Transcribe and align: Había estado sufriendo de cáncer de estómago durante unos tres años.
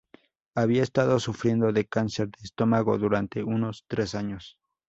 Había 0.55 0.81
estado 0.81 1.19
sufriendo 1.19 1.71
de 1.71 1.85
cáncer 1.85 2.29
de 2.29 2.39
estómago 2.41 2.97
durante 2.97 3.43
unos 3.43 3.85
tres 3.87 4.15
años. 4.15 4.57